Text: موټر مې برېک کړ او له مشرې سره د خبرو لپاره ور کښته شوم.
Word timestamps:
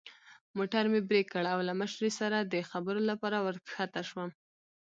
موټر 0.57 0.83
مې 0.91 1.01
برېک 1.09 1.27
کړ 1.33 1.43
او 1.53 1.59
له 1.67 1.73
مشرې 1.81 2.11
سره 2.19 2.37
د 2.41 2.55
خبرو 2.69 3.01
لپاره 3.09 3.37
ور 3.45 3.55
کښته 3.67 4.01
شوم. 4.09 4.29